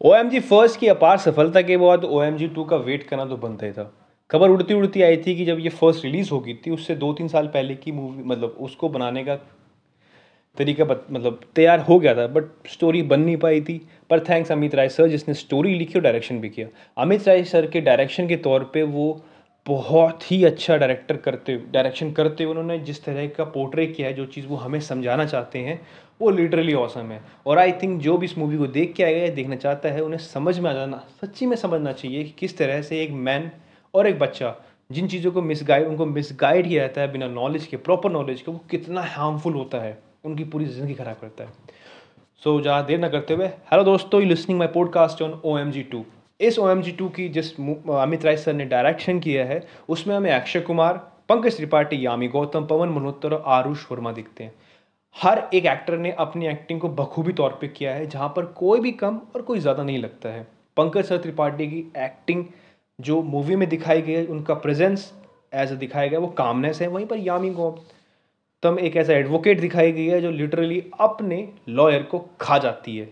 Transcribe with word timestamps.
ओ 0.00 0.14
M 0.14 0.28
जी 0.30 0.40
first 0.40 0.78
की 0.80 0.86
अपार 0.88 1.16
सफलता 1.18 1.60
के 1.62 1.76
बाद 1.76 2.04
ओ 2.04 2.22
एम 2.22 2.36
जी 2.36 2.46
टू 2.48 2.62
का 2.64 2.76
वेट 2.76 3.02
करना 3.02 3.24
तो 3.24 3.36
बनता 3.36 3.66
ही 3.66 3.72
था। 3.72 3.82
खबर 4.30 4.50
उड़ती 4.50 4.74
उड़ती 4.74 5.02
आई 5.02 5.16
थी 5.16 5.34
कि 5.36 5.44
जब 5.44 5.58
ये 5.60 5.68
फ़र्स्ट 5.70 6.04
रिलीज़ 6.04 6.30
हो 6.30 6.38
गई 6.40 6.54
थी, 6.56 6.70
उससे 6.70 6.94
दो 6.94 7.12
तीन 7.12 7.28
साल 7.28 7.46
पहले 7.46 7.74
की 7.74 7.92
मूवी 7.92 8.22
मतलब 8.24 8.56
उसको 8.60 8.88
बनाने 8.88 9.24
का 9.24 9.36
तरीका 10.56 10.84
मतलब 10.84 11.40
तैयार 11.54 11.80
हो 11.80 11.98
गया 11.98 12.14
था 12.14 12.26
बट 12.28 12.68
स्टोरी 12.68 13.02
बन 13.02 13.20
नहीं 13.20 13.36
पाई 13.36 13.60
थी। 13.60 13.80
पर 14.10 14.20
थैंक्स 14.28 14.52
अमित 14.52 14.74
राय 14.74 14.88
सर 14.88 15.08
जिसने 15.08 15.34
स्टोरी 15.34 15.74
लिखी 15.74 15.98
और 15.98 16.02
डायरेक्शन 16.02 16.40
भी 16.40 16.48
किया। 16.48 16.66
अमित 16.96 17.28
राय 17.28 17.44
सर 17.44 17.66
के 17.66 17.80
डायरेक्शन 17.82 18.28
के 18.28 18.36
तौर 18.38 18.70
पे 18.74 18.82
वो 18.84 19.24
बहुत 19.66 20.30
ही 20.30 20.44
अच्छा 20.44 20.76
डायरेक्टर 20.76 21.16
करते 21.18 21.56
डायरेक्शन 21.72 22.12
करते 22.12 22.44
उन्होंने 22.44 22.78
जिस 22.80 23.04
तरह 23.04 23.26
का 23.28 23.44
पोर्ट्रे 23.46 23.86
किया 23.86 24.08
है, 24.08 24.14
जो 24.14 24.26
चीज़ 24.26 24.46
वो 24.46 24.56
हमें 24.56 24.80
समझाना 24.82 25.26
चाहते 25.26 25.58
हैं 25.58 25.80
वो 26.20 26.30
लिटरली 26.30 26.74
औसम 26.74 27.10
है। 27.12 27.20
और 27.46 27.58
आई 27.58 27.72
थिंक 27.72 28.00
जो 28.02 28.16
भी 28.16 28.26
इस 28.26 28.36
मूवी 28.38 28.58
को 28.58 28.66
देख 28.68 28.92
के 28.94 29.04
आएगा 29.04 29.20
या 29.20 29.34
देखना 29.34 29.56
चाहता 29.56 29.88
है 29.88 30.02
उन्हें 30.02 30.18
समझ 30.20 30.58
में 30.58 30.70
आ 30.70 30.72
जाना 30.74 31.02
सच्ची 31.20 31.46
में 31.46 31.56
समझना 31.56 31.92
चाहिए 31.92 32.24
कि 32.24 32.34
किस 32.38 32.56
तरह 32.58 32.82
से 32.82 33.02
एक 33.02 33.10
मैन 33.20 33.50
और 33.94 34.06
एक 34.06 34.18
बच्चा 34.18 34.54
जिन 34.90 35.08
चीज़ों 35.08 35.32
को 35.32 35.42
मिसगाइड 35.42 35.86
उनको 35.86 36.06
मिसगाइड 36.06 36.66
ही 36.66 36.78
रहता 36.78 37.00
है 37.00 37.10
बिना 37.12 37.26
नॉलेज 37.28 37.66
के 37.66 37.76
प्रॉपर 37.78 38.10
नॉलेज 38.12 38.40
के 38.40 38.50
वो 38.50 38.60
कितना 38.70 39.02
हार्मफुल 39.08 39.54
होता 39.54 39.78
है 39.78 39.98
उनकी 40.24 40.44
पूरी 40.44 40.64
ज़िंदगी 40.66 40.94
ख़राब 40.94 41.16
करता 41.20 41.44
है। 41.44 41.50
सो 42.42 42.54
so, 42.56 42.62
ज़्यादा 42.62 42.86
देर 42.86 42.98
ना 42.98 43.08
करते 43.08 43.34
हुए 43.34 43.46
हेलो 43.46 43.84
दोस्तों 43.84 44.20
you 44.20 44.28
listening 44.28 44.58
my 44.58 44.68
podcast 44.68 45.22
on 45.22 45.40
O 45.44 45.58
M 45.58 45.70
G 45.70 45.82
two 45.82 46.04
इस 46.40 46.58
ओ 46.58 46.68
एम 46.70 46.82
जी 46.82 46.92
टू 46.92 47.08
की 47.08 47.28
जिस 47.28 47.52
अमित 47.52 48.24
राय 48.24 48.36
सर 48.36 48.52
ने 48.52 48.64
डायरेक्शन 48.66 49.20
किया 49.20 49.44
है 49.44 49.62
उसमें 49.88 50.14
हमें 50.16 50.30
अक्षय 50.32 50.60
कुमार 50.60 50.94
पंकज 51.28 51.56
त्रिपाठी 51.56 52.04
यामी 52.06 52.28
गौतम 52.28 52.66
पवन 52.66 52.88
मल्होत्रा 52.88 53.36
और 53.36 53.44
आरुष 53.54 53.84
वर्मा 53.92 54.12
दिखते 54.12 54.44
हैं। 54.44 54.52
हर 55.16 55.38
एक 55.54 55.66
एक्टर 55.66 55.96
ने 55.98 56.10
अपनी 56.18 56.46
एक्टिंग 56.46 56.80
को 56.80 56.88
बखूबी 56.90 57.32
तौर 57.32 57.58
पे 57.60 57.68
किया 57.68 57.94
है, 57.94 58.06
जहाँ 58.06 58.28
पर 58.36 58.44
कोई 58.46 58.80
भी 58.80 58.92
कम 58.94 59.20
और 59.34 59.42
कोई 59.42 59.58
ज़्यादा 59.58 59.82
नहीं 59.82 59.98
लगता 59.98 60.28
है। 60.28 60.46
पंकज 60.76 61.04
सर 61.04 61.18
त्रिपाठी 61.18 61.66
की 61.66 61.78
एक्टिंग 61.98 62.44
जो 62.98 63.20
मूवी 63.24 63.56
में 63.56 63.68
दिखाई 63.68 64.02
गई 64.02 64.12
है 64.12 64.24
उनका 64.26 64.54
प्रेजेंस 64.56 65.12
एज 65.54 65.70
दिखाया 65.72 66.06
गया, 66.08 66.18
वो 66.18 66.28
कामनेस 66.28 66.80
है, 66.80 66.88
वहीं 66.88 67.06
पर 67.06 67.16
यामी 67.18 67.50
गौतम 67.50 68.78
एक 68.78 68.96
ऐसा 68.96 69.12
एडवोकेट 69.12 69.60
दिखाई 69.60 69.92
गई 69.92 70.06
है, 70.06 70.20
जो 70.20 70.30
लिटरली 70.30 70.82
अपने 71.00 71.48
लॉयर 71.68 72.02
को 72.02 72.18
खा 72.40 72.58
जाती 72.58 72.96
है, 72.96 73.04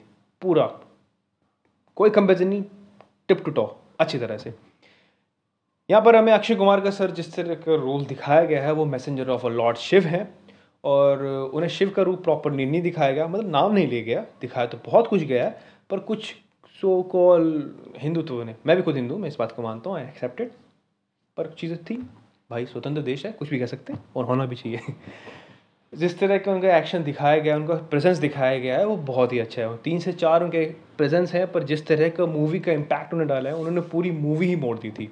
पूरा। 0.42 0.66
कोई 1.96 2.10
कंपेरिजन 2.10 2.48
नहीं 2.48 2.62
टिप 3.28 3.44
टू 3.44 3.50
टॉ 3.50 3.66
अच्छी 4.00 4.18
तरह 4.18 4.36
से। 4.36 4.54
यहाँ 5.88 6.02
पर 6.04 6.16
हमें 6.16 6.32
अक्षय 6.32 6.54
कुमार 6.54 6.80
का 6.80 6.90
सर, 6.90 7.10
जिस 7.10 7.34
तरह 7.34 7.54
का 7.56 7.74
रोल 7.76 8.04
दिखाया 8.06 8.44
गया 8.44 8.62
है, 8.62 8.72
वो 8.72 8.84
messenger 8.86 9.28
of 9.30 9.46
a 9.46 9.50
lord 9.50 9.76
Shiv 9.78 10.06
है। 10.06 10.22
और 10.84 11.24
उन्हें 11.54 11.68
शिव 11.70 11.90
का 11.90 12.02
रूप 12.02 12.22
प्रॉपरली 12.24 12.66
नहीं 12.66 12.82
दिखाया 12.82 13.12
गया 13.12 13.26
मतलब 13.26 13.50
नाम 13.50 13.72
नहीं 13.72 13.86
ले 13.88 14.02
गया, 14.02 14.20
दिखाया 14.40 14.66
तो 14.66 14.78
बहुत 14.86 15.06
कुछ 15.06 15.22
गया 15.22 15.52
पर 15.90 15.98
कुछ 16.00 16.34
सो 16.82 17.02
कॉल 17.02 17.74
हिंदुत्व 17.98 18.42
ने, 18.42 18.54
मैं 18.66 18.76
भी 18.76 18.82
खुद 18.82 18.96
हिंदू 18.96 19.16
मैं 19.18 19.28
इस 19.28 19.36
बात 19.38 19.52
को 19.52 19.62
मानता 19.62 19.90
हूँ 19.90 19.98
आई 19.98 20.04
एक्सेप्टेड 20.04 20.50
पर 21.36 21.46
चीज़ें 21.58 21.76
थी, 21.84 21.96
भाई 22.50 22.66
स्वतंत्र 22.66 23.02
देश 23.02 23.26
है, 23.26 23.32
कुछ 23.32 23.50
भी 23.50 23.58
कह 23.58 23.66
सकते 23.66 23.92
हैं, 23.92 24.04
और 24.16 24.24
होना 24.24 24.46
भी 24.46 24.56
चाहिए। 24.56 24.80
जिस 25.94 26.18
तरह 26.18 26.38
का 26.38 26.52
उनका 26.52 26.76
एक्शन 26.78 27.04
दिखाया 27.04 27.38
गया, 27.38 27.56
उनका 27.56 27.74
प्रेजेंस 27.74 28.18
दिखाया 28.18 28.58
गया 28.58 28.78
है, 28.78 28.86
वो 28.86 28.96
बहुत 28.96 29.32
ही 29.32 29.38
अच्छा 29.38 29.62
है 29.62 29.76
तीन 29.76 29.98
से 29.98 30.12
चार 30.12 30.42
उनके 30.44 30.64
प्रेजेंस 30.96 31.32
है, 31.32 31.46
पर 31.46 31.62
जिस 31.62 31.86
तरह 31.86 32.08
का 32.08 32.26
मूवी 32.26 32.60
का 32.60 32.72
इम्पैक्ट 32.72 33.12
उन्हें 33.14 33.28
डाला 33.28 33.50
है, 33.50 33.56
उन्होंने 33.56 33.80
पूरी 33.80 34.10
मूवी 34.10 34.46
ही 34.46 34.56
मोड़ 34.56 34.78
दी 34.78 34.90
थी। 34.90 35.10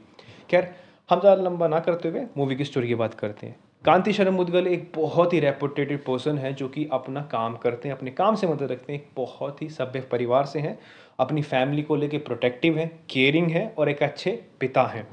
खैर, 0.51 0.75
हम 1.11 1.21
ज़्यादा 1.21 1.43
लंबा 1.43 1.69
ना 1.69 1.81
करते 1.81 2.09
हुए 2.09 2.27
मूवी 2.37 2.57
की 2.57 2.65
स्टोरी 2.65 2.89
की 2.89 2.95
बात 2.95 3.15
करते 3.15 3.47
हैं। 3.47 3.57
कांति 3.87 4.13
शर्म 4.13 4.35
मुदगल 4.35 4.67
एक 4.67 4.91
बहुत 4.95 5.33
ही 5.33 5.41
रेपुटेटेड 5.41 6.03
पर्सन 6.05 6.39
है, 6.39 6.53
जो 6.55 6.69
कि 6.69 6.89
अपना 6.93 7.21
काम 7.23 7.57
करते 7.57 7.89
हैं, 7.89 7.97
अपने 7.97 8.11
काम 8.11 8.35
से 8.35 8.47
मदद 8.47 8.71
रखते 8.71 8.93
हैं, 8.93 9.01
एक 9.01 9.09
बहुत 9.17 9.61
ही 9.63 9.69
सभ्य 9.69 10.01
परिवार 10.01 10.47
से 10.47 10.59
हैं, 10.59 10.79
अपनी 11.19 11.43
फैमिली 11.43 11.83
को 11.83 11.97
लेके 11.97 12.19
प्रोटेक्टिव 12.19 12.79
हैं 12.79 12.89
केयरिंग 13.11 13.51
है 13.51 13.67
और 13.79 13.89
एक 13.89 14.03
अच्छे 14.03 14.31
पिता 14.61 14.83
हैं। 14.87 15.07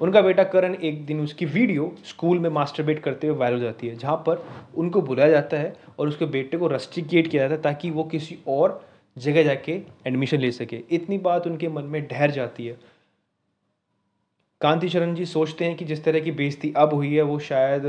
उनका 0.00 0.22
बेटा 0.22 0.44
करण 0.44 0.74
एक 0.74 1.04
दिन 1.06 1.20
उसकी 1.20 1.44
वीडियो 1.44 1.92
स्कूल 2.04 2.38
में 2.38 2.50
मास्टरबेट 2.50 2.98
करते 2.98 3.26
हुए 3.26 3.36
वायरल 3.36 3.56
हो 3.56 3.62
जाती 3.62 3.88
है, 3.88 3.96
जहाँ 3.96 4.16
पर 4.16 4.44
उनको 4.76 5.02
बुलाया 5.02 5.30
जाता 5.30 5.56
है 5.56 5.74
और 5.98 6.08
उसके 6.08 6.26
बेटे 6.26 6.56
को 6.56 6.68
रस्टिकेट 6.68 7.30
किया 7.30 7.42
जाता 7.42 7.54
है 7.54 7.62
ताकि 7.62 7.90
वो 7.90 8.04
किसी 8.04 8.38
और 8.48 8.80
जगह 9.16 9.42
जाके 9.42 9.80
एडमिशन 10.06 10.38
ले 10.38 10.52
सके। 10.52 10.82
इतनी 10.90 11.18
बात 11.20 11.46
उनके 11.46 11.68
मन 11.68 11.84
में 11.84 12.06
ठहर 12.08 12.30
जाती 12.30 12.66
है। 12.66 12.78
कांति 14.60 14.88
शरण 14.88 15.14
जी 15.14 15.24
सोचते 15.26 15.64
हैं 15.64 15.76
कि 15.76 15.84
जिस 15.84 16.02
तरह 16.04 16.20
की 16.20 16.30
बेइज्जती 16.30 16.72
अब 16.76 16.92
हुई 16.94 17.14
है, 17.14 17.22
वो 17.22 17.38
शायद 17.38 17.82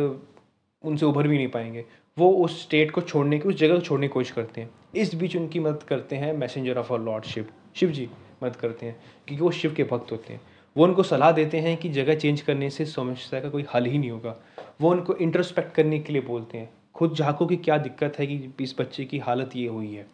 उनसे 0.87 1.05
उभर 1.05 1.27
भी 1.27 1.37
नहीं 1.37 1.47
पाएँगे। 1.47 1.85
वो 2.17 2.31
उस 2.31 2.61
स्टेट 2.61 2.91
को 2.91 3.01
छोड़ने 3.01 3.39
की, 3.39 3.49
उस 3.49 3.55
जगह 3.55 3.75
को 3.75 3.81
छोड़ने 3.81 4.07
की 4.07 4.13
कोशिश 4.13 4.31
करते 4.31 4.61
हैं। 4.61 4.69
इस 4.95 5.15
बीच 5.15 5.35
उनकी 5.35 5.59
मदद 5.59 5.83
करते 5.83 6.15
हैं 6.15 6.33
messenger 6.33 6.77
of 6.77 6.93
a 6.93 6.97
lord 6.97 7.23
Shiv 7.23 7.45
Shiv 7.75 7.91
ji, 7.91 8.09
मदद 8.43 8.55
करते 8.55 8.85
हैं, 8.85 8.95
क्योंकि 9.27 9.43
वो 9.43 9.51
शिव 9.51 9.73
के 9.73 9.83
भक्त 9.83 10.11
होते 10.11 10.33
हैं। 10.33 10.41
वो 10.77 10.83
उनको 10.83 11.03
सलाह 11.03 11.31
देते 11.31 11.57
हैं 11.57 11.77
कि 11.77 11.89
जगह 11.89 12.15
चेंज 12.15 12.41
करने 12.41 12.69
से 12.69 12.85
समस्या 12.85 13.39
का 13.39 13.49
कोई 13.49 13.65
हल 13.75 13.85
ही 13.85 13.97
नहीं 13.97 14.11
होगा। 14.11 14.35
वो 14.81 14.91
उनको 14.91 15.15
इंट्रोस्पेक्ट 15.15 15.73
करने 15.75 15.99
के 15.99 16.13
लिए 16.13 16.21
बोलते 16.21 16.57
हैं। 16.57 16.69
खुद 16.95 17.13
झाँको 17.13 17.45
की 17.45 17.55
क्या 17.55 17.77
दिक्कत 17.77 18.19
है 18.19 18.27
कि 18.27 18.49
इस 18.61 18.75
बच्चे 18.79 19.05
की 19.05 19.19
हालत 19.19 19.55
ये 19.55 19.67
हुई 19.67 19.93
है? 19.93 20.05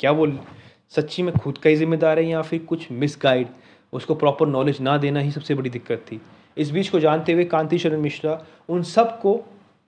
क्या 0.00 0.10
वो 0.10 0.26
सच्ची 0.88 1.22
में 1.22 1.34
खुद 1.34 1.58
का 1.58 1.70
ही 1.70 1.76
जिम्मेदार 1.76 2.18
है 2.18 2.24
या 2.26 2.42
फिर 2.42 2.58
कुछ 2.58 2.92
मिसगाइड 2.92 3.48
उसको 3.92 4.14
प्रॉपर 4.14 4.46
नॉलेज 4.46 4.80
ना 4.80 4.96
देना 4.98 5.20
ही 5.20 5.30
सबसे 5.30 5.54
बड़ी 5.54 5.70
दिक्कत 5.70 5.98
थी। 5.98 6.20
इस 6.58 6.70
बीच 6.70 6.88
को 6.88 7.00
जानते 7.00 7.32
हुए 7.32 7.44
कांति 7.44 7.78
शरण 7.78 8.00
मिश्रा 8.00 8.44
उन 8.68 8.82
सबको 8.82 9.34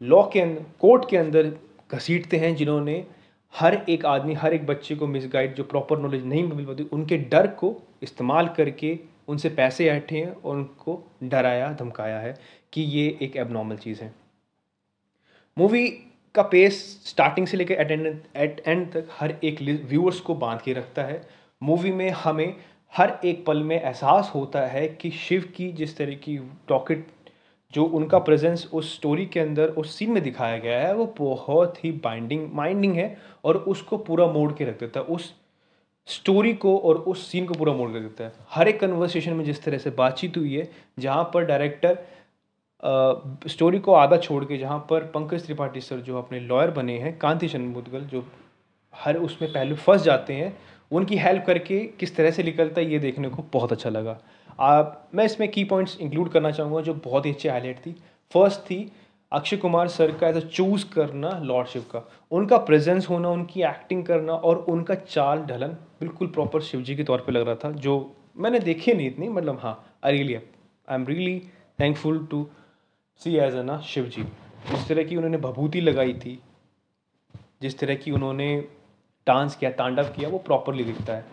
लॉ 0.02 0.22
के 0.22 0.40
अंदर 0.40 0.64
कोर्ट 0.80 1.08
के 1.10 1.16
अंदर 1.16 1.52
घसीटते 1.92 2.36
हैं 2.36 2.54
जिन्होंने 2.56 3.04
हर 3.54 3.74
एक 3.88 4.04
आदमी, 4.06 4.34
हर 4.34 4.54
एक 4.54 4.66
बच्चे 4.66 4.94
को 4.94 5.06
मिसगाइड 5.06 5.54
जो 5.54 5.64
प्रॉपर 5.64 5.98
नॉलेज 5.98 6.24
नहीं 6.24 6.42
मिल 6.42 6.66
पाती, 6.66 6.82
उनके 6.82 7.16
डर 7.16 7.46
को 7.46 7.76
इस्तेमाल 8.02 8.48
करके 8.48 8.98
उनसे 9.28 9.48
पैसे 9.48 9.88
ऐठे 9.88 10.16
हैं 10.16 10.32
और 10.32 10.56
उनको 10.56 11.02
डराया, 11.22 11.72
धमकाया 11.72 12.18
है 12.18 12.38
कि 12.72 12.82
ये 12.82 13.18
एक 13.22 13.36
एबनॉर्मल 13.36 13.76
चीज़ 13.76 14.00
है। 14.00 14.14
मूवी 15.58 15.88
का 16.34 16.42
पेस 16.42 17.02
स्टार्टिंग 17.06 17.46
से 17.46 17.56
लेकर 17.56 17.74
एट 17.74 17.90
एंड 17.90 18.06
एट 18.36 18.62
एंड 18.66 18.92
तक 18.92 19.08
हर 19.12 19.34
एक 19.44 19.62
व्यूअर्स 19.62 20.20
को 20.20 20.34
बाँध 20.34 20.60
के 20.60 20.72
रखता 20.72 21.02
है। 21.02 21.28
मूवी 21.62 21.92
में 21.92 22.10
हमें 22.10 22.56
हर 22.96 23.18
एक 23.24 23.44
पल 23.46 23.62
में 23.62 23.80
एहसास 23.82 24.32
होता 24.34 24.60
है 24.66 24.88
कि 24.88 25.10
शिव 25.10 25.52
की 25.56 25.72
जिस 25.72 25.96
तरह 25.96 26.14
की 26.14 26.38
टॉकेट 26.68 27.06
जो 27.72 27.84
उनका 27.84 28.18
प्रेजेंस 28.18 28.68
उस 28.72 28.94
स्टोरी 28.94 29.26
के 29.26 29.40
अंदर, 29.40 29.68
उस 29.68 29.94
सीन 29.96 30.10
में 30.10 30.22
दिखाया 30.22 30.58
गया 30.58 30.78
है, 30.80 30.94
वो 30.94 31.14
बहुत 31.18 31.84
ही 31.84 31.92
बाइंडिंग 32.04 32.48
माइंडिंग 32.52 32.94
है 32.94 33.16
और 33.44 33.56
उसको 33.56 33.96
पूरा 33.98 34.26
मोड़ 34.26 34.52
के 34.52 34.64
रख 34.64 34.78
देता 34.80 35.00
है। 35.00 35.06
उस 35.06 35.32
स्टोरी 36.08 36.52
को 36.54 36.76
और 36.78 36.96
उस 36.96 37.26
सीन 37.26 37.46
को 37.46 37.54
पूरा 37.54 37.72
मोड़ 37.72 37.90
कर 37.92 37.98
देता 37.98 38.24
है। 38.24 38.32
हर 38.50 38.68
एक 38.68 38.80
कन्वर्सेशन 38.80 39.32
में 39.32 39.44
जिस 39.44 39.62
तरह 39.62 39.78
से 39.78 39.90
बातचीत 39.90 40.36
हुई 40.36 40.54
है, 40.54 40.68
जहाँ 40.98 41.30
पर 41.34 41.44
डायरेक्टर 41.44 41.98
स्टोरी 43.48 43.78
को 43.78 43.92
आधा 43.92 44.16
छोड़ 44.16 44.44
के, 44.44 44.58
जहाँ 44.58 44.78
पर 44.90 45.04
पंकज 45.04 45.44
त्रिपाठी 45.44 45.80
सर 45.80 46.00
जो 46.00 46.18
अपने 46.18 46.40
लॉयर 46.40 46.70
बने 46.70 46.98
हैं, 46.98 47.16
कांति 47.18 47.48
चंद 47.48 48.08
जो 48.12 48.24
हर 48.94 49.16
उसमें 49.16 49.52
पहले 49.52 49.74
फंस 49.74 50.02
जाते 50.02 50.32
हैं, 50.32 50.56
उनकी 50.90 51.16
हेल्प 51.16 51.44
करके 51.46 51.80
किस 52.00 52.16
तरह 52.16 52.30
से 52.30 52.42
निकलता 52.42 52.80
है, 52.80 52.90
ये 52.90 52.98
देखने 52.98 53.28
को 53.28 53.44
बहुत 53.52 53.72
अच्छा 53.72 53.90
लगा। 53.90 54.18
आप, 54.58 55.08
मैं 55.14 55.24
इसमें 55.24 55.50
की 55.50 55.64
पॉइंट्स 55.64 55.96
इंक्लूड 56.00 56.28
करना 56.30 56.50
चाहूँगा 56.50 56.80
जो 56.82 56.94
बहुत 57.04 57.26
ही 57.26 57.32
अच्छी 57.32 57.48
हाईलाइट 57.48 57.78
थी। 57.86 57.94
फ़र्स्ट 58.32 58.60
थी 58.60 58.90
अक्षय 59.32 59.56
कुमार 59.56 59.88
सर 59.88 60.12
का 60.18 60.28
एज 60.28 60.46
चूज़ 60.46 60.84
करना 60.92 61.30
लॉर्डशिप 61.42 61.88
का। 61.90 62.02
उनका 62.32 62.56
प्रेजेंस 62.58 63.08
होना, 63.08 63.28
उनकी 63.28 63.62
एक्टिंग 63.62 64.04
करना 64.06 64.32
और 64.32 64.64
उनका 64.68 64.94
चाल 64.94 65.42
ढलन 65.46 65.76
बिल्कुल 66.00 66.28
प्रॉपर 66.28 66.62
शिव 66.62 66.82
जी 66.82 66.96
के 66.96 67.04
तौर 67.04 67.24
पे 67.26 67.32
लग 67.32 67.46
रहा 67.46 67.54
था, 67.54 67.70
जो 67.72 68.14
मैंने 68.36 68.58
देखे 68.60 68.94
नहीं 68.94 69.06
इतनी 69.06 69.28
मतलब 69.28 69.58
हाँ 69.62 69.98
I 70.04 70.12
really 70.12 70.34
I 70.34 70.94
am 70.94 71.06
really 71.06 71.38
thankful 71.78 72.26
to 72.30 72.46
see 73.20 73.36
as 73.36 73.54
a 73.54 73.62
ना 73.62 73.80
शिव 73.86 74.04
जी 74.06 74.22
जिस 74.70 74.88
तरह 74.88 75.04
की 75.04 75.16
उन्होंने 75.16 75.38
भभूति 75.38 75.80
लगाई 75.80 76.12
थी, 76.14 76.38
जिस 77.62 77.78
तरह 77.78 77.94
की 77.94 78.10
उन्होंने 78.10 78.56
डांस 79.26 79.56
किया, 79.56 79.70
तांडव 79.72 80.08
किया, 80.16 80.28
वो 80.28 80.38
प्रॉपरली 80.38 80.84
दिखता 80.84 81.12
है। 81.12 81.24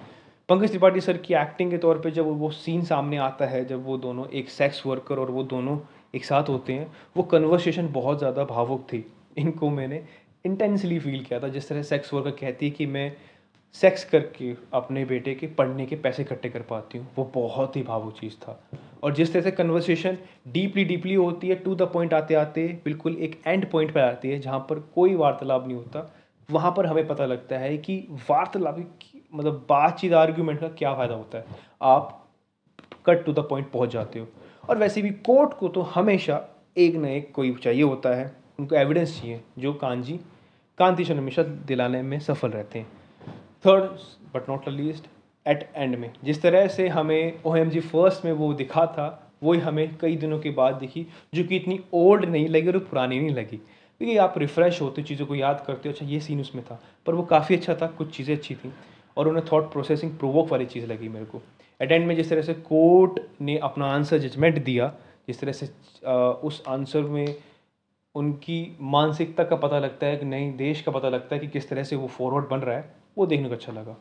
पंकज 0.49 0.69
त्रिपाठी 0.69 1.01
सर 1.01 1.17
की 1.17 1.33
एक्टिंग 1.33 1.71
के 1.71 1.77
तौर 1.77 1.99
पे 1.99 2.09
जब 2.11 2.25
वो 2.39 2.49
सीन 2.51 2.81
सामने 2.85 3.17
आता 3.17 3.45
है, 3.45 3.63
जब 3.65 3.85
वो 3.85 3.97
दोनों 3.97 4.25
एक 4.29 4.49
सेक्स 4.49 4.85
वर्कर 4.85 5.19
और 5.19 5.31
वो 5.31 5.43
दोनों 5.43 5.77
एक 6.15 6.25
साथ 6.25 6.49
होते 6.49 6.73
हैं, 6.73 6.91
वो 7.17 7.23
कन्वर्सेशन 7.23 7.87
बहुत 7.91 8.17
ज़्यादा 8.19 8.43
भावुक 8.45 8.81
थी। 8.93 9.03
इनको 9.37 9.69
मैंने 9.69 10.03
इंटेंसली 10.45 10.99
फील 10.99 11.23
किया 11.23 11.39
था, 11.39 11.47
जिस 11.47 11.69
तरह 11.69 11.81
सेक्स 11.83 12.13
वर्कर 12.13 12.31
कहती 12.31 12.65
है 12.65 12.71
कि 12.71 12.85
मैं 12.85 13.11
सेक्स 13.75 14.03
करके 14.05 14.53
अपने 14.73 15.05
बेटे 15.05 15.33
के 15.35 15.47
पढ़ने 15.49 15.85
के 15.85 15.95
पैसे 15.95 16.23
इकट्ठे 16.23 16.49
कर 16.49 16.61
पाती 16.61 16.97
हूँ। 16.97 17.07
वो 17.17 17.31
बहुत 17.35 17.75
ही 17.75 17.83
भावुक 17.83 18.19
चीज़ 18.19 18.35
था। 18.37 18.59
और 19.03 19.13
जिस 19.13 19.33
तरह 19.33 19.41
से 19.41 19.51
कन्वर्सेशन 19.51 20.17
डीपली 20.49 20.83
डीपली 20.85 21.13
होती 21.15 21.47
है 21.47 21.55
टू 21.55 21.75
द 21.75 21.89
पॉइंट 21.93 22.13
आते 22.13 22.35
आते 22.35 22.67
बिल्कुल 22.85 23.17
एक 23.17 23.41
एंड 23.47 23.69
पॉइंट 23.71 23.93
पर 23.93 24.01
आती 24.01 24.29
है, 24.29 24.39
जहाँ 24.39 24.59
पर 24.59 24.79
कोई 24.95 25.15
वार्तालाप 25.15 25.67
नहीं 25.67 25.77
होता, 25.77 26.11
वहाँ 26.49 26.73
पर 26.77 26.85
हमें 26.85 27.07
पता 27.07 27.25
लगता 27.25 27.57
है 27.57 27.77
कि 27.79 27.97
वार्तालाप 28.29 28.79
मतलब 29.33 29.65
बातचीत 29.69 30.13
आर्ग्यूमेंट 30.13 30.59
का 30.59 30.67
क्या 30.67 30.93
फ़ायदा 30.95 31.15
होता 31.15 31.37
है? 31.37 31.45
आप 31.81 32.27
कट 33.05 33.25
टू 33.25 33.33
द 33.33 33.39
पॉइंट 33.39 33.71
पहुँच 33.71 33.89
जाते 33.89 34.19
हो। 34.19 34.27
और 34.69 34.77
वैसे 34.77 35.01
भी 35.01 35.09
कोर्ट 35.09 35.53
को 35.53 35.67
तो 35.67 35.81
हमेशा 35.81 36.41
एक 36.77 36.95
न 36.95 37.05
एक 37.05 37.31
कोई 37.31 37.53
चाहिए 37.53 37.83
होता 37.83 38.15
है। 38.15 38.35
उनको 38.59 38.75
एविडेंस 38.75 39.19
चाहिए, 39.19 39.41
जो 39.59 39.73
कांजी, 39.73 40.19
कांति 40.77 41.03
हमेशा 41.03 41.43
दिलाने 41.43 42.01
में 42.01 42.19
सफल 42.19 42.49
रहते 42.49 42.79
हैं। 42.79 42.87
Third 43.65 43.83
but 44.33 44.49
not 44.49 44.69
least 44.69 45.05
at 45.45 45.69
end 45.75 45.95
में। 45.95 46.11
जिस 46.23 46.41
तरह 46.41 46.67
से 46.67 46.87
हमें 46.87 47.43
ओ 47.45 47.55
एम 47.55 47.69
जी 47.69 47.79
फ़र्स्ट 47.79 48.25
में 48.25 48.31
वो 48.31 48.53
दिखा 48.53 48.85
था, 48.85 49.31
वही 49.43 49.59
हमें 49.59 49.97
कई 49.97 50.15
दिनों 50.15 50.39
के 50.39 50.49
बाद 50.49 50.75
दिखी, 50.75 51.05
जो 51.35 51.43
कि 51.43 51.55
इतनी 51.55 51.79
ओल्ड 51.93 52.25
नहीं 52.25 52.47
लगी 52.49 52.67
और 52.67 52.77
पुरानी 52.79 53.19
नहीं 53.19 53.35
लगी। 53.35 53.57
क्योंकि 53.57 54.17
आप 54.17 54.37
रिफ़्रेश 54.37 54.81
होते 54.81 55.03
चीज़ों 55.03 55.25
को 55.25 55.35
याद 55.35 55.63
करते 55.67 55.89
हो 55.89 55.93
अच्छा 55.93 56.05
ये 56.05 56.19
सीन 56.19 56.41
उसमें 56.41 56.63
था, 56.65 56.79
पर 57.05 57.13
वो 57.13 57.23
काफ़ी 57.23 57.55
अच्छा 57.55 57.75
था, 57.75 57.87
कुछ 57.87 58.15
चीज़ें 58.17 58.35
अच्छी 58.35 58.55
थी। 58.55 58.73
और 59.17 59.27
उन्हें 59.27 59.45
थॉट 59.51 59.71
प्रोसेसिंग 59.71 60.17
प्रोवोक 60.17 60.49
वाली 60.49 60.65
चीज़ 60.65 60.85
लगी 60.85 61.09
मेरे 61.09 61.25
को। 61.25 61.41
एट 61.79 61.91
एंड 61.91 62.07
में 62.07 62.15
जिस 62.15 62.29
तरह 62.29 62.41
से 62.41 62.53
कोर्ट 62.53 63.19
ने 63.41 63.57
अपना 63.59 63.87
आंसर 63.87 64.17
जजमेंट 64.17 64.63
दिया, 64.63 64.87
जिस 65.27 65.39
तरह 65.39 65.51
से 65.51 65.69
उस 66.47 66.63
आंसर 66.67 67.01
में 67.01 67.35
उनकी 68.15 68.77
मानसिकता 68.81 69.43
का 69.43 69.55
पता 69.55 69.79
लगता 69.79 70.07
है 70.07 70.17
कि 70.17 70.25
नई 70.25 70.49
देश 70.57 70.81
का 70.81 70.91
पता 70.91 71.09
लगता 71.09 71.35
है 71.35 71.39
कि 71.41 71.47
किस 71.47 71.69
तरह 71.69 71.83
से 71.83 71.95
वो 71.95 72.07
फॉरवर्ड 72.07 72.47
बन 72.49 72.59
रहा 72.59 72.75
है, 72.77 72.93
वो 73.17 73.25
देखने 73.25 73.47
को 73.47 73.55
अच्छा 73.55 73.71
लगा। 73.71 73.95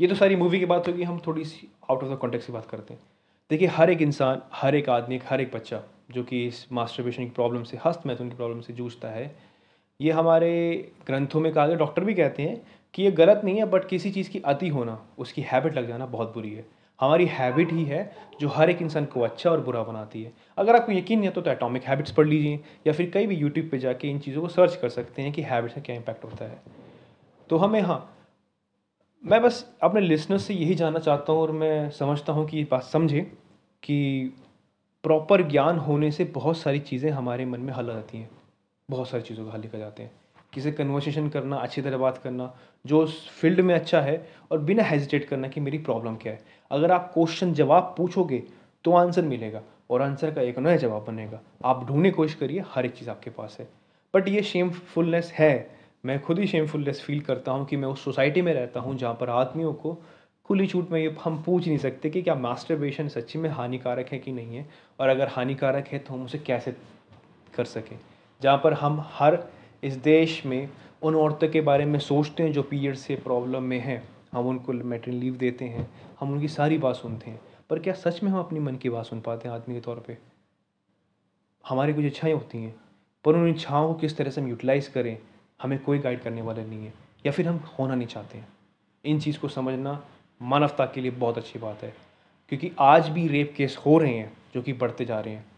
ये 0.00 0.06
तो 0.08 0.14
सारी 0.14 0.36
मूवी 0.36 0.58
की 0.58 0.66
बात 0.66 0.88
होगी, 0.88 1.02
हम 1.02 1.20
थोड़ी 1.26 1.44
सी 1.44 1.68
आउट 1.90 2.02
ऑफ़ 2.02 2.12
द 2.12 2.16
कॉन्टेक्स्ट 2.16 2.46
की 2.46 2.52
बात 2.52 2.66
करते 2.66 2.94
हैं। 2.94 3.00
देखिए, 3.50 3.68
हर 3.68 3.90
एक 3.90 4.02
इंसान, 4.02 4.42
हर 4.52 4.74
एक 4.74 4.88
आदमी, 4.88 5.20
हर 5.28 5.40
एक 5.40 5.52
बच्चा, 5.54 5.82
जो 6.10 6.22
कि 6.22 6.44
इस 6.46 6.66
मास्टरबेशन 6.72 7.24
की 7.24 7.30
प्रॉब्लम 7.30 7.62
से, 7.62 7.78
हस्त 7.84 8.06
मैथुन 8.06 8.28
की 8.30 8.36
प्रॉब्लम 8.36 8.60
से 8.60 8.72
जूझता 8.72 9.08
है, 9.08 9.34
ये 10.00 10.12
हमारे 10.12 10.92
ग्रंथों 11.06 11.40
में 11.40 11.52
कहा 11.52 11.66
गया 11.66 11.76
डॉक्टर 11.76 12.04
भी 12.04 12.14
कहते 12.14 12.42
हैं 12.42 12.60
कि 12.94 13.02
ये 13.02 13.10
गलत 13.10 13.40
नहीं 13.44 13.56
है 13.58 13.64
बट 13.64 13.88
किसी 13.88 14.10
चीज़ 14.10 14.30
की 14.30 14.40
अति 14.44 14.68
होना 14.68 14.98
उसकी 15.18 15.42
हैबिट 15.42 15.74
लग 15.74 15.88
जाना 15.88 16.06
बहुत 16.06 16.34
बुरी 16.34 16.54
है। 16.54 16.64
हमारी 17.00 17.26
हैबिट 17.26 17.72
ही 17.72 17.84
है 17.84 18.16
जो 18.40 18.48
हर 18.48 18.70
एक 18.70 18.82
इंसान 18.82 19.04
को 19.04 19.20
अच्छा 19.20 19.50
और 19.50 19.60
बुरा 19.60 19.82
बनाती 19.82 20.22
है। 20.22 20.32
अगर 20.58 20.76
आपको 20.76 20.92
यकीन 20.92 21.18
नहीं 21.18 21.28
है 21.28 21.34
तो, 21.34 21.40
तो 21.40 21.50
एटॉमिक 21.50 21.84
हैबिट्स 21.84 22.12
पढ़ 22.12 22.26
लीजिए 22.26 22.60
या 22.86 22.92
फिर 22.92 23.10
कहीं 23.10 23.26
भी 23.26 23.36
यूट्यूब 23.36 23.68
पे 23.70 23.78
जाके 23.78 24.08
इन 24.08 24.18
चीज़ों 24.18 24.42
को 24.42 24.48
सर्च 24.48 24.76
कर 24.76 24.88
सकते 24.88 25.22
हैं 25.22 25.32
कि 25.32 25.42
हैबिट्स 25.42 25.74
का 25.74 25.80
क्या 25.80 25.96
इम्पैक्ट 25.96 26.24
होता 26.24 26.44
है। 26.44 26.62
तो 27.50 27.56
हमें 27.56 27.80
हाँ 27.80 28.10
मैं 29.24 29.42
बस 29.42 29.76
अपने 29.82 30.00
लिसनर्स 30.00 30.44
से 30.44 30.54
यही 30.54 30.74
जानना 30.74 30.98
चाहता 30.98 31.32
हूँ 31.32 31.40
और 31.40 31.52
मैं 31.52 31.90
समझता 31.90 32.32
हूँ 32.32 32.48
कि 32.48 32.56
ये 32.56 32.66
बात 32.70 32.82
समझे 32.82 33.20
कि 33.82 34.32
प्रॉपर 35.04 35.42
ज्ञान 35.42 35.78
होने 35.78 36.10
से 36.10 36.24
बहुत 36.24 36.58
सारी 36.58 36.78
चीज़ें 36.78 37.10
हमारे 37.10 37.44
मन 37.44 37.60
में 37.60 37.72
हल 37.72 37.90
आ 37.90 37.94
जाती 37.94 38.18
हैं। 38.18 38.30
बहुत 38.88 39.08
सारी 39.08 39.22
चीज़ों 39.22 39.46
का 39.46 39.52
हल 39.52 39.60
लिखा 39.60 39.78
जाते 39.78 40.02
हैं। 40.02 40.10
किसी 40.54 40.72
कन्वर्सेशन 40.72 41.28
करना, 41.28 41.56
अच्छी 41.56 41.82
तरह 41.82 41.98
बात 41.98 42.18
करना, 42.18 42.52
जो 42.84 43.02
उस 43.02 43.28
फ़ील्ड 43.30 43.60
में 43.60 43.74
अच्छा 43.74 44.00
है 44.00 44.26
और 44.50 44.58
बिना 44.60 44.82
हेजिटेट 44.82 45.28
करना 45.28 45.48
कि 45.48 45.60
मेरी 45.60 45.78
प्रॉब्लम 45.80 46.16
क्या 46.16 46.32
है। 46.32 46.42
अगर 46.70 46.92
आप 46.92 47.10
क्वेश्चन 47.14 47.52
जवाब 47.54 47.94
पूछोगे 47.98 48.42
तो 48.84 48.92
आंसर 48.92 49.22
मिलेगा 49.22 49.62
और 49.90 50.02
आंसर 50.02 50.30
का 50.30 50.42
एक 50.42 50.58
नया 50.58 50.76
जवाब 50.76 51.04
बनेगा। 51.04 51.40
आप 51.64 51.86
ढूँढने 51.86 52.10
की 52.10 52.16
कोशिश 52.16 52.34
करिए, 52.34 52.64
हर 52.68 52.86
एक 52.86 52.94
चीज़ 52.94 53.10
आपके 53.10 53.30
पास 53.30 53.56
है। 53.60 53.68
बट 54.14 54.28
ये 54.28 54.42
शेमफुलनेस 54.42 55.32
है। 55.34 55.70
मैं 56.04 56.20
खुद 56.20 56.38
ही 56.38 56.46
शेमफुलनेस 56.46 57.00
फील 57.00 57.20
करता 57.20 57.52
हूँ 57.52 57.64
कि 57.66 57.76
मैं 57.76 57.88
उस 57.88 58.04
सोसाइटी 58.04 58.42
में 58.42 58.52
रहता 58.54 58.80
हूँ 58.80 58.96
जहाँ 58.98 59.14
पर 59.14 59.30
आदमियों 59.30 59.72
को 59.72 59.96
खुली 60.44 60.66
छूट 60.66 60.90
में 60.90 61.00
ये 61.00 61.14
हम 61.24 61.42
पूछ 61.42 61.66
नहीं 61.66 61.78
सकते 61.78 62.10
कि 62.10 62.22
क्या 62.22 62.34
मास्टरबेशन 62.34 63.08
सच्ची 63.08 63.38
में 63.38 63.48
हानिकारक 63.50 64.08
है 64.12 64.18
कि 64.18 64.32
नहीं 64.32 64.56
है? 64.56 64.66
और 65.00 65.08
अगर 65.08 65.28
हानिकारक 65.28 65.88
है 65.88 65.98
तो 65.98 66.14
हम 66.14 66.24
उसे 66.24 66.38
कैसे 66.38 66.74
कर 67.54 67.64
सकें? 67.64 67.98
जहाँ 68.40 68.60
पर 68.64 68.72
हम 68.72 69.04
हर 69.12 69.38
इस 69.84 69.94
देश 69.94 70.46
में 70.46 70.70
उन 71.02 71.16
औरतों 71.16 71.48
के 71.48 71.60
बारे 71.60 71.84
में 71.84 71.98
सोचते 71.98 72.42
हैं 72.42 72.52
जो 72.52 72.62
पीरियड 72.62 72.94
से 72.94 73.16
प्रॉब्लम 73.16 73.62
में 73.62 73.80
हैं। 73.80 74.08
हम 74.32 74.46
उनको 74.46 74.72
मेटरन 74.72 75.14
लीव 75.14 75.34
देते 75.34 75.64
हैं। 75.64 75.90
हम 76.20 76.32
उनकी 76.32 76.48
सारी 76.48 76.78
बात 76.78 76.96
सुनते 76.96 77.30
हैं। 77.30 77.40
पर 77.70 77.78
क्या 77.78 77.94
सच 77.94 78.22
में 78.22 78.30
हम 78.30 78.38
अपनी 78.38 78.60
मन 78.60 78.76
की 78.76 78.88
बात 78.88 79.06
सुन 79.06 79.20
पाते 79.20 79.48
हैं 79.48 79.54
आदमी 79.54 79.74
के 79.74 79.80
तौर 79.80 80.04
पे? 80.06 80.18
हमारी 81.68 81.94
कुछ 81.94 82.04
इच्छाएँ 82.04 82.32
होती 82.32 82.58
हैं। 82.58 82.76
पर 83.24 83.34
उन 83.34 83.48
इच्छाओं 83.48 83.94
को 83.94 84.00
किस 84.00 84.16
तरह 84.16 84.30
से 84.30 84.40
हम 84.40 84.48
यूटिलाइज़ 84.48 84.90
करें, 84.90 85.18
हमें 85.62 85.78
कोई 85.78 85.98
गाइड 85.98 86.20
करने 86.20 86.42
वाला 86.42 86.64
नहीं 86.64 86.86
है। 86.86 86.94
या 87.26 87.32
फिर 87.32 87.48
हम 87.48 87.56
होना 87.56 87.94
नहीं 87.94 88.08
चाहते 88.08 88.38
हैं। 88.38 88.48
इन 89.04 89.20
चीज़ 89.20 89.38
को 89.38 89.48
समझना 89.48 90.04
मानवता 90.42 90.86
के 90.86 91.00
लिए 91.00 91.10
बहुत 91.10 91.38
अच्छी 91.38 91.58
बात 91.58 91.82
है। 91.82 91.94
क्योंकि 92.48 92.72
आज 92.78 93.08
भी 93.08 93.28
रेप 93.28 93.54
केस 93.56 93.76
हो 93.86 93.98
रहे 93.98 94.14
हैं, 94.14 94.36
जो 94.54 94.62
कि 94.62 94.72
बढ़ते 94.72 95.04
जा 95.04 95.20
रहे 95.20 95.34
हैं। 95.34 95.53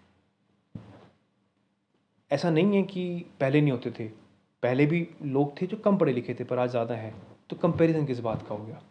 ऐसा 2.30 2.50
नहीं 2.50 2.76
है 2.76 2.82
कि 2.82 3.26
पहले 3.40 3.60
नहीं 3.60 3.72
होते 3.72 3.90
थे। 3.90 4.04
पहले 4.62 4.86
भी 4.86 5.08
लोग 5.22 5.60
थे 5.60 5.66
जो 5.66 5.76
कम 5.76 5.96
पढ़े 5.96 6.12
लिखे 6.12 6.34
थे, 6.34 6.44
पर 6.44 6.58
आज 6.58 6.70
ज़्यादा 6.70 6.94
हैं। 6.94 7.14
तो 7.50 7.56
कंपैरिजन 7.56 8.06
किस 8.06 8.20
बात 8.20 8.46
का 8.48 8.54
हो 8.54 8.64
गया? 8.64 8.82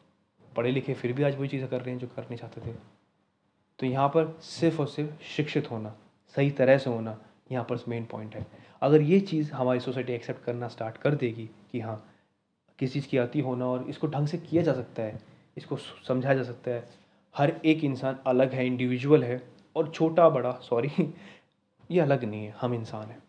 पढ़े 0.56 0.72
लिखे 0.72 0.94
फिर 0.94 1.14
भी 1.14 1.24
आज 1.24 1.36
वही 1.36 1.48
चीज़ें 1.50 1.68
कर 1.70 1.82
रहे 1.82 1.92
हैं 1.92 2.00
जो 2.00 2.08
करने 2.08 2.38
चाहते 2.38 2.62
थे। 2.62 2.74
तो 3.80 3.86
यहाँ 3.86 4.08
पर 4.10 4.38
सिर्फ़ 4.42 4.80
और 4.82 4.88
सिर्फ़ 4.88 5.24
शिक्षित 5.24 5.72
होना, 5.72 5.96
सही 6.36 6.52
तरह 6.52 6.78
से 6.78 6.90
होना, 6.90 7.18
यहाँ 7.52 7.66
पर 7.66 7.84
मेन 7.88 8.06
पॉइंट 8.06 8.36
है। 8.36 8.46
अगर 8.82 9.02
ये 9.02 9.20
चीज़ 9.20 9.52
हमारी 9.52 9.80
सोसाइटी 9.80 10.14
एक्सेप्ट 10.14 10.44
करना 10.44 10.68
स्टार्ट 10.68 10.98
कर 10.98 11.16
देगी 11.16 11.50
कि 11.72 11.80
हाँ 11.80 12.04
किस 12.80 12.94
चीज़ 12.94 13.08
की 13.08 13.18
आती 13.18 13.40
होना 13.40 13.66
और 13.66 13.86
इसको 13.90 14.08
ढंग 14.08 14.28
से 14.28 14.38
किया 14.38 14.64
जा 14.64 14.74
सकता 14.74 15.04
है, 15.04 15.20
इसको 15.58 15.78
समझाया 15.78 16.36
जा 16.36 16.44
सकता 16.44 16.72
है, 16.72 16.88
हर 17.36 17.54
एक 17.66 17.84
इंसान 17.84 18.20
अलग 18.28 18.54
है 18.54 18.66
इंडिविजुअल 18.66 19.24
है 19.24 19.42
और 19.76 19.92
छोटा 19.92 20.30
बड़ा 20.30 20.52
सॉरी 20.62 20.90
ये 21.92 22.00
अलग 22.00 22.24
नहीं 22.24 22.46
है, 22.46 22.56
हम 22.62 22.74
इंसान 22.74 23.08
हैं। 23.08 23.25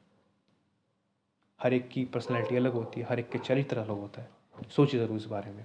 हर 1.62 1.74
एक 1.74 1.88
की 1.88 2.04
पर्सनैलिटी 2.04 2.56
अलग 2.56 2.72
होती 2.72 3.00
है, 3.00 3.06
हर 3.06 3.18
एक 3.18 3.30
के 3.30 3.38
चरित्र 3.38 3.78
अलग 3.78 4.00
होता 4.00 4.22
है। 4.22 4.28
सोचिए 4.70 5.00
ज़रूर 5.00 5.16
इस 5.16 5.26
बारे 5.26 5.50
में। 5.52 5.64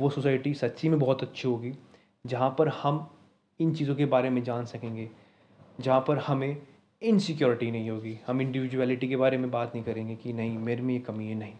वो 0.00 0.10
सोसाइटी 0.10 0.54
सच्ची 0.54 0.88
में 0.88 0.98
बहुत 0.98 1.22
अच्छी 1.22 1.48
होगी, 1.48 1.74
जहाँ 2.26 2.54
पर 2.58 2.68
हम 2.68 3.16
इन 3.60 3.74
चीज़ों 3.74 3.94
के 3.94 4.04
बारे 4.04 4.30
में 4.30 4.44
जान 4.44 4.64
सकेंगे, 4.64 5.10
जहाँ 5.80 6.04
पर 6.08 6.18
हमें 6.18 6.66
इनसिक्योरिटी 7.02 7.70
नहीं 7.70 7.90
होगी। 7.90 8.18
हम 8.26 8.40
इंडिविजुअलिटी 8.40 9.08
के 9.08 9.16
बारे 9.16 9.38
में 9.38 9.50
बात 9.50 9.74
नहीं 9.74 9.84
करेंगे 9.84 10.16
कि 10.16 10.32
नहीं, 10.32 10.58
मेरे 10.58 10.82
में 10.82 10.94
ये 10.94 11.00
कमी 11.00 11.26
है, 11.26 11.34
नहीं। 11.34 11.54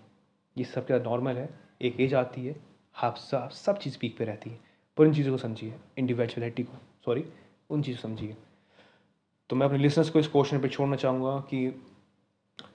ये 0.58 0.64
सब 0.64 0.86
क्या 0.86 0.98
नॉर्मल 0.98 1.36
है? 1.36 1.60
एक 1.82 2.00
एज 2.00 2.14
आती 2.14 2.46
है, 2.46 2.56
आप 3.02 3.16
सब 3.16 3.50
सब 3.50 3.78
चीज़ 3.78 3.98
पीक 3.98 4.18
पे 4.18 4.24
रहती 4.24 4.50
है। 4.50 4.60
पर 4.96 5.06
उन 5.06 5.14
चीज़ों 5.14 5.32
को 5.32 5.38
समझिए 5.38 5.74
इंडिविजुअलिटी 5.98 6.62
को 6.62 6.72
सॉरी 7.04 7.24
उन 7.70 7.82
चीज़ों 7.82 8.00
समझिए। 8.00 8.36
तो 9.50 9.56
मैं 9.56 9.66
अपने 9.66 9.78
लिसनर्स 9.78 10.10
को 10.10 10.18
इस 10.18 10.28
क्वेश्चन 10.28 10.60
पे 10.60 10.68
छोड़ना 10.68 10.96
चाहूँगा 10.96 11.40
कि 11.40 11.82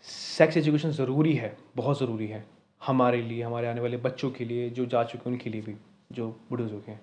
सेक्स 0.01 0.57
एजुकेशन 0.57 0.91
ज़रूरी 0.91 1.33
है, 1.33 1.57
बहुत 1.75 1.99
ज़रूरी 1.99 2.27
है। 2.27 2.45
हमारे 2.85 3.21
लिए, 3.21 3.43
हमारे 3.43 3.67
आने 3.67 3.81
वाले 3.81 3.97
बच्चों 3.97 4.31
के 4.31 4.45
लिए, 4.45 4.69
जो 4.69 4.85
जा 4.85 5.03
चुके 5.03 5.29
हैं, 5.29 5.37
उनके 5.37 5.49
लिए 5.49 5.61
भी, 5.61 5.75
जो 6.11 6.39
बुढ़े 6.49 6.63
हो 6.63 6.69
चुके 6.69 6.91
हैं। 6.91 7.01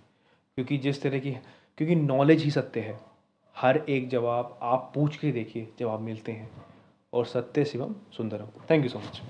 क्योंकि 0.55 0.79
जिस 0.79 1.03
तरह 1.03 1.19
की, 1.19 1.33
क्योंकि 1.77 1.95
नॉलेज 1.95 2.43
ही 2.43 2.51
सत्य 2.51 2.81
है। 2.81 3.01
हर 3.57 3.77
एक 3.89 4.09
जवाब 4.09 4.59
आप 4.63 4.93
पूछ 4.95 5.17
के 5.17 5.33
देखिए, 5.33 5.69
जवाब 5.79 6.01
मिलते 6.01 6.33
हैं। 6.33 6.51
और 7.13 7.27
सत्य 7.27 7.65
शिवम 7.65 7.95
Sundaram. 8.13 8.47
Thank 8.71 8.83
you 8.83 8.89
so 8.89 8.99
much 8.99 9.23